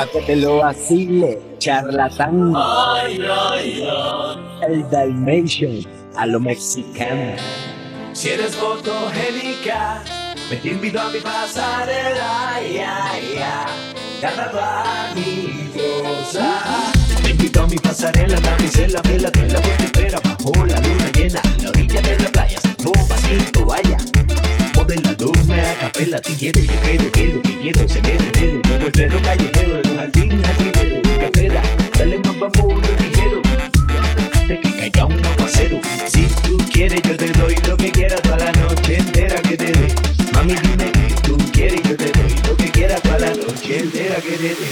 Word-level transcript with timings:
para 0.00 0.12
que 0.12 0.20
te 0.22 0.36
lo 0.36 0.56
vacile, 0.56 1.38
charlatán. 1.58 2.54
El 4.66 4.88
Dalmation 4.90 5.86
a 6.16 6.24
lo 6.24 6.40
mexicano. 6.40 7.36
Si 8.14 8.30
eres 8.30 8.56
fotogénica, 8.56 10.02
me 10.48 10.70
invito 10.70 10.98
a 10.98 11.10
mi 11.10 11.18
pasarela, 11.18 12.60
ya, 12.72 13.12
ya, 13.34 13.66
dame 14.22 15.12
Te 17.22 17.30
invito 17.30 17.62
a 17.62 17.66
mi 17.66 17.76
pasarela, 17.76 18.40
damisela, 18.40 19.02
vela 19.02 19.30
de 19.30 19.48
la 19.48 20.20
bajo 20.20 20.64
la 20.64 20.80
luna 20.80 21.10
llena, 21.12 21.42
la 21.62 21.68
orilla 21.68 22.00
de 22.00 22.18
la 22.20 22.28
playa, 22.30 22.58
boba 22.82 23.18
sin 23.18 23.44
toalla. 23.52 23.98
Modela, 24.74 25.14
luna, 25.18 25.74
capela, 25.78 26.20
tiguero, 26.22 26.58
yo 26.58 26.72
quiero, 26.82 27.12
quiero, 27.12 27.42
quiero, 27.42 27.88
se 27.88 28.00
quede, 28.00 28.30
el 29.04 29.22
callejero, 29.22 29.89
jardín 30.00 30.42
jardinero, 30.42 31.02
cafera, 31.20 31.62
dale 31.98 32.18
más 32.20 32.38
vamos 32.38 32.56
lo 32.56 32.96
ligero, 33.04 33.42
de 34.48 34.60
que 34.60 34.70
caiga 34.78 35.04
un 35.04 35.26
aguacero. 35.26 35.78
Si 36.06 36.24
tú 36.42 36.56
quieres, 36.72 37.02
yo 37.02 37.16
te 37.18 37.30
doy 37.32 37.54
lo 37.68 37.76
que 37.76 37.92
quieras 37.92 38.20
para 38.22 38.46
la 38.46 38.52
noche 38.52 38.96
entera 38.96 39.42
que 39.42 39.56
te 39.58 39.72
dé. 39.72 39.94
Mami, 40.32 40.54
dime 40.54 40.90
que 40.90 41.14
tú 41.22 41.36
quieres, 41.52 41.82
yo 41.82 41.96
te 41.98 42.12
doy 42.12 42.34
lo 42.48 42.56
que 42.56 42.70
quieras 42.70 43.00
para 43.02 43.18
la 43.18 43.30
noche 43.34 43.80
entera 43.80 44.16
que 44.16 44.36
te 44.38 44.54
dé. 44.60 44.68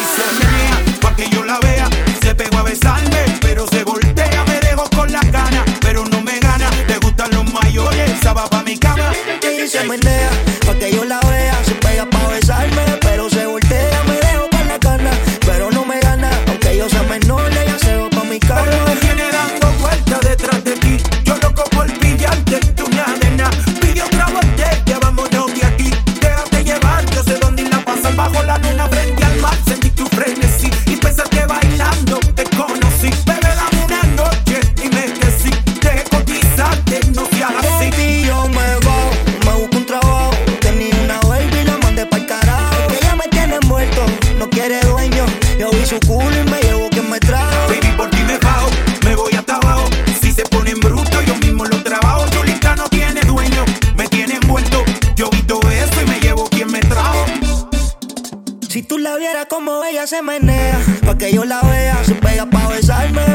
Y 0.00 0.04
se 0.14 0.26
mea, 0.38 1.00
pa' 1.00 1.16
que 1.16 1.30
yo 1.30 1.44
la 1.44 1.58
vea, 1.60 1.88
se 2.22 2.34
pegó 2.34 2.58
a 2.58 2.62
besarme, 2.64 3.24
pero 3.40 3.66
se 3.68 3.84
voltea, 3.84 4.44
me 4.44 4.60
dejo 4.60 4.84
con 4.90 5.10
las 5.10 5.32
ganas, 5.32 5.64
pero 5.80 6.04
no 6.04 6.20
me 6.20 6.38
gana, 6.40 6.68
le 6.86 6.98
gustan 6.98 7.30
los 7.30 7.50
mayores, 7.54 8.10
esa 8.10 8.34
va 8.34 8.46
pa' 8.50 8.62
mi 8.64 8.76
cama. 8.76 9.12
Y 9.42 9.66
se 9.66 9.82
menea 9.84 10.47
viera 59.18 59.46
como 59.46 59.84
ella 59.84 60.06
se 60.06 60.22
menea, 60.22 60.78
pa' 61.04 61.18
que 61.18 61.32
yo 61.32 61.44
la 61.44 61.60
vea, 61.62 62.02
se 62.04 62.14
pega 62.14 62.46
pa' 62.46 62.68
besarme. 62.68 63.27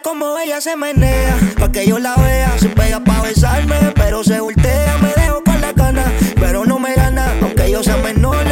Como 0.00 0.38
ella 0.38 0.60
se 0.60 0.74
menea, 0.74 1.36
pa' 1.58 1.70
que 1.70 1.86
yo 1.86 1.98
la 1.98 2.16
vea. 2.16 2.58
Se 2.58 2.68
pega 2.70 3.00
pa' 3.00 3.20
besarme, 3.22 3.76
pero 3.94 4.24
se 4.24 4.40
voltea. 4.40 4.96
Me 5.02 5.12
dejo 5.22 5.44
con 5.44 5.60
la 5.60 5.74
cana, 5.74 6.04
pero 6.40 6.64
no 6.64 6.78
me 6.78 6.94
gana, 6.94 7.34
aunque 7.42 7.70
yo 7.70 7.82
sea 7.82 7.98
menor. 7.98 8.51